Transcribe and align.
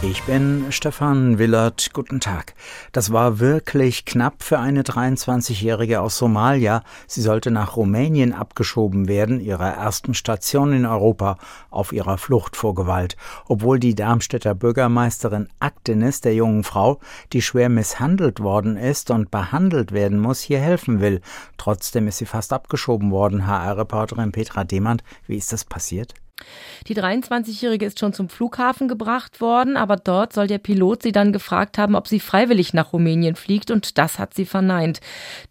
Ich 0.00 0.22
bin 0.22 0.66
Stefan 0.70 1.38
Willert. 1.38 1.90
Guten 1.92 2.20
Tag. 2.20 2.54
Das 2.92 3.12
war 3.12 3.40
wirklich 3.40 4.04
knapp 4.04 4.44
für 4.44 4.60
eine 4.60 4.82
23-Jährige 4.82 6.00
aus 6.00 6.16
Somalia. 6.16 6.84
Sie 7.08 7.20
sollte 7.20 7.50
nach 7.50 7.76
Rumänien 7.76 8.32
abgeschoben 8.32 9.08
werden, 9.08 9.40
ihrer 9.40 9.70
ersten 9.70 10.14
Station 10.14 10.72
in 10.72 10.86
Europa, 10.86 11.36
auf 11.70 11.92
ihrer 11.92 12.16
Flucht 12.16 12.54
vor 12.54 12.76
Gewalt. 12.76 13.16
Obwohl 13.46 13.80
die 13.80 13.96
Darmstädter 13.96 14.54
Bürgermeisterin 14.54 15.48
Aktenis 15.58 16.20
der 16.20 16.34
jungen 16.34 16.62
Frau, 16.62 17.00
die 17.32 17.42
schwer 17.42 17.68
misshandelt 17.68 18.38
worden 18.38 18.76
ist 18.76 19.10
und 19.10 19.32
behandelt 19.32 19.90
werden 19.90 20.20
muss, 20.20 20.40
hier 20.40 20.60
helfen 20.60 21.00
will. 21.00 21.20
Trotzdem 21.56 22.06
ist 22.06 22.18
sie 22.18 22.26
fast 22.26 22.52
abgeschoben 22.52 23.10
worden. 23.10 23.48
HR-Reporterin 23.48 24.30
Petra 24.30 24.62
Demand, 24.62 25.02
wie 25.26 25.36
ist 25.36 25.52
das 25.52 25.64
passiert? 25.64 26.14
Die 26.86 26.96
23-Jährige 26.96 27.86
ist 27.86 27.98
schon 27.98 28.12
zum 28.12 28.28
Flughafen 28.28 28.88
gebracht 28.88 29.40
worden, 29.40 29.76
aber 29.76 29.96
dort 29.96 30.32
soll 30.32 30.46
der 30.46 30.58
Pilot 30.58 31.02
sie 31.02 31.12
dann 31.12 31.32
gefragt 31.32 31.78
haben, 31.78 31.94
ob 31.94 32.08
sie 32.08 32.20
freiwillig 32.20 32.72
nach 32.72 32.92
Rumänien 32.92 33.34
fliegt 33.34 33.70
und 33.70 33.98
das 33.98 34.18
hat 34.18 34.34
sie 34.34 34.46
verneint. 34.46 35.00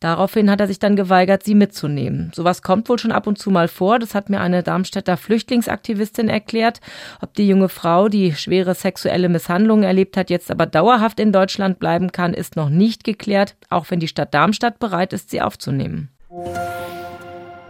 Daraufhin 0.00 0.50
hat 0.50 0.60
er 0.60 0.66
sich 0.66 0.78
dann 0.78 0.96
geweigert, 0.96 1.42
sie 1.42 1.54
mitzunehmen. 1.54 2.30
Sowas 2.34 2.62
kommt 2.62 2.88
wohl 2.88 2.98
schon 2.98 3.12
ab 3.12 3.26
und 3.26 3.38
zu 3.38 3.50
mal 3.50 3.68
vor, 3.68 3.98
das 3.98 4.14
hat 4.14 4.30
mir 4.30 4.40
eine 4.40 4.62
Darmstädter 4.62 5.16
Flüchtlingsaktivistin 5.16 6.28
erklärt. 6.28 6.80
Ob 7.20 7.34
die 7.34 7.48
junge 7.48 7.68
Frau, 7.68 8.08
die 8.08 8.34
schwere 8.34 8.74
sexuelle 8.74 9.28
Misshandlungen 9.28 9.84
erlebt 9.84 10.16
hat, 10.16 10.30
jetzt 10.30 10.50
aber 10.50 10.66
dauerhaft 10.66 11.20
in 11.20 11.32
Deutschland 11.32 11.78
bleiben 11.78 12.12
kann, 12.12 12.34
ist 12.34 12.56
noch 12.56 12.70
nicht 12.70 13.04
geklärt, 13.04 13.56
auch 13.68 13.90
wenn 13.90 14.00
die 14.00 14.08
Stadt 14.08 14.32
Darmstadt 14.32 14.78
bereit 14.78 15.12
ist, 15.12 15.30
sie 15.30 15.40
aufzunehmen. 15.40 16.10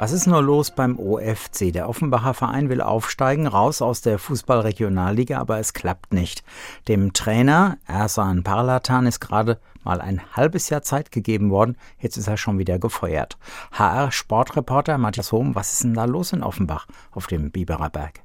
Was 0.00 0.12
ist 0.12 0.26
nur 0.26 0.42
los 0.42 0.70
beim 0.70 0.98
OFC? 0.98 1.74
Der 1.74 1.86
Offenbacher 1.86 2.32
Verein 2.32 2.70
will 2.70 2.80
aufsteigen, 2.80 3.46
raus 3.46 3.82
aus 3.82 4.00
der 4.00 4.18
Fußballregionalliga, 4.18 5.38
aber 5.38 5.58
es 5.58 5.74
klappt 5.74 6.14
nicht. 6.14 6.42
Dem 6.88 7.12
Trainer 7.12 7.76
Ersan 7.86 8.42
Parlatan 8.42 9.04
ist 9.04 9.20
gerade 9.20 9.60
mal 9.84 10.00
ein 10.00 10.22
halbes 10.32 10.70
Jahr 10.70 10.80
Zeit 10.80 11.12
gegeben 11.12 11.50
worden. 11.50 11.76
Jetzt 11.98 12.16
ist 12.16 12.28
er 12.28 12.38
schon 12.38 12.58
wieder 12.58 12.78
gefeuert. 12.78 13.36
HR 13.72 14.10
Sportreporter 14.10 14.96
Matthias 14.96 15.32
Hohm, 15.32 15.54
was 15.54 15.74
ist 15.74 15.84
denn 15.84 15.92
da 15.92 16.06
los 16.06 16.32
in 16.32 16.42
Offenbach 16.42 16.86
auf 17.10 17.26
dem 17.26 17.50
Biberer 17.50 17.90
Berg? 17.90 18.22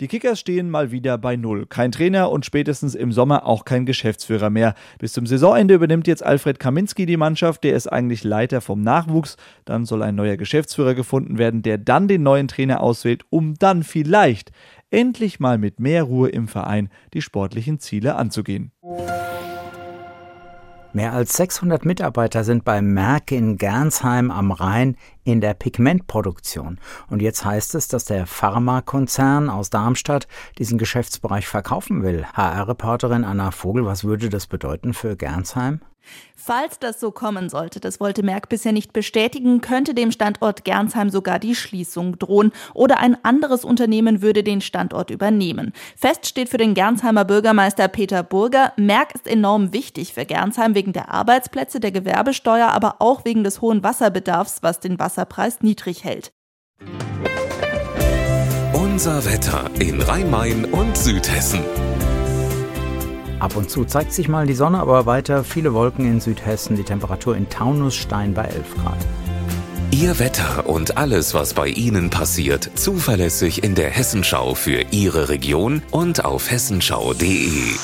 Die 0.00 0.08
Kickers 0.08 0.40
stehen 0.40 0.70
mal 0.70 0.90
wieder 0.90 1.18
bei 1.18 1.36
Null. 1.36 1.66
Kein 1.66 1.92
Trainer 1.92 2.30
und 2.30 2.44
spätestens 2.44 2.94
im 2.94 3.12
Sommer 3.12 3.46
auch 3.46 3.64
kein 3.64 3.86
Geschäftsführer 3.86 4.50
mehr. 4.50 4.74
Bis 4.98 5.12
zum 5.12 5.26
Saisonende 5.26 5.74
übernimmt 5.74 6.06
jetzt 6.06 6.24
Alfred 6.24 6.58
Kaminski 6.58 7.06
die 7.06 7.16
Mannschaft. 7.16 7.64
Der 7.64 7.74
ist 7.74 7.86
eigentlich 7.86 8.24
Leiter 8.24 8.60
vom 8.60 8.82
Nachwuchs. 8.82 9.36
Dann 9.64 9.84
soll 9.84 10.02
ein 10.02 10.14
neuer 10.14 10.36
Geschäftsführer 10.36 10.94
gefunden 10.94 11.38
werden, 11.38 11.62
der 11.62 11.78
dann 11.78 12.08
den 12.08 12.22
neuen 12.22 12.48
Trainer 12.48 12.80
auswählt, 12.80 13.24
um 13.30 13.54
dann 13.54 13.82
vielleicht 13.82 14.52
endlich 14.90 15.40
mal 15.40 15.58
mit 15.58 15.80
mehr 15.80 16.04
Ruhe 16.04 16.28
im 16.28 16.48
Verein 16.48 16.90
die 17.14 17.22
sportlichen 17.22 17.80
Ziele 17.80 18.14
anzugehen. 18.14 18.72
Mehr 20.94 21.14
als 21.14 21.32
600 21.38 21.86
Mitarbeiter 21.86 22.44
sind 22.44 22.64
bei 22.64 22.82
Merck 22.82 23.32
in 23.32 23.56
Gernsheim 23.56 24.30
am 24.30 24.52
Rhein 24.52 24.96
in 25.24 25.40
der 25.40 25.54
Pigmentproduktion. 25.54 26.78
Und 27.08 27.22
jetzt 27.22 27.46
heißt 27.46 27.74
es, 27.74 27.88
dass 27.88 28.04
der 28.04 28.26
Pharmakonzern 28.26 29.48
aus 29.48 29.70
Darmstadt 29.70 30.28
diesen 30.58 30.76
Geschäftsbereich 30.76 31.48
verkaufen 31.48 32.02
will. 32.02 32.26
HR-Reporterin 32.34 33.24
Anna 33.24 33.52
Vogel, 33.52 33.86
was 33.86 34.04
würde 34.04 34.28
das 34.28 34.46
bedeuten 34.46 34.92
für 34.92 35.16
Gernsheim? 35.16 35.80
Falls 36.34 36.78
das 36.78 36.98
so 36.98 37.10
kommen 37.12 37.48
sollte, 37.48 37.78
das 37.78 38.00
wollte 38.00 38.22
Merck 38.22 38.48
bisher 38.48 38.72
nicht 38.72 38.92
bestätigen, 38.92 39.60
könnte 39.60 39.94
dem 39.94 40.10
Standort 40.10 40.64
Gernsheim 40.64 41.10
sogar 41.10 41.38
die 41.38 41.54
Schließung 41.54 42.18
drohen 42.18 42.52
oder 42.74 42.98
ein 42.98 43.16
anderes 43.24 43.64
Unternehmen 43.64 44.22
würde 44.22 44.42
den 44.42 44.60
Standort 44.60 45.10
übernehmen. 45.10 45.72
Fest 45.96 46.26
steht 46.26 46.48
für 46.48 46.58
den 46.58 46.74
Gernsheimer 46.74 47.24
Bürgermeister 47.24 47.88
Peter 47.88 48.22
Burger, 48.22 48.72
Merck 48.76 49.14
ist 49.14 49.26
enorm 49.26 49.72
wichtig 49.72 50.14
für 50.14 50.24
Gernsheim 50.24 50.74
wegen 50.74 50.92
der 50.92 51.10
Arbeitsplätze, 51.10 51.78
der 51.78 51.92
Gewerbesteuer, 51.92 52.68
aber 52.68 52.96
auch 52.98 53.24
wegen 53.24 53.44
des 53.44 53.60
hohen 53.60 53.82
Wasserbedarfs, 53.82 54.62
was 54.62 54.80
den 54.80 54.98
Wasserpreis 54.98 55.62
niedrig 55.62 56.04
hält. 56.04 56.32
Unser 58.72 59.24
Wetter 59.24 59.70
in 59.78 60.00
Rhein-Main 60.00 60.64
und 60.66 60.96
Südhessen. 60.96 61.60
Ab 63.42 63.56
und 63.56 63.68
zu 63.68 63.84
zeigt 63.84 64.12
sich 64.12 64.28
mal 64.28 64.46
die 64.46 64.54
Sonne, 64.54 64.78
aber 64.78 65.04
weiter 65.04 65.42
viele 65.42 65.74
Wolken 65.74 66.06
in 66.06 66.20
Südhessen. 66.20 66.76
Die 66.76 66.84
Temperatur 66.84 67.36
in 67.36 67.48
Taunusstein 67.48 68.34
bei 68.34 68.44
11 68.44 68.74
Grad. 68.76 68.98
Ihr 69.90 70.20
Wetter 70.20 70.68
und 70.68 70.96
alles, 70.96 71.34
was 71.34 71.52
bei 71.52 71.66
Ihnen 71.66 72.08
passiert, 72.08 72.70
zuverlässig 72.76 73.64
in 73.64 73.74
der 73.74 73.90
Hessenschau 73.90 74.54
für 74.54 74.84
Ihre 74.92 75.28
Region 75.28 75.82
und 75.90 76.24
auf 76.24 76.52
hessenschau.de. 76.52 77.74